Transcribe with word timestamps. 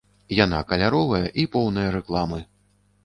Яна 0.35 0.61
каляровая, 0.71 1.21
і 1.43 1.45
поўная 1.57 1.87
рэкламы. 1.97 2.39